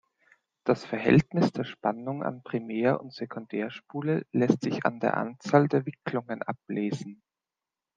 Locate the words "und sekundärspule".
2.99-4.25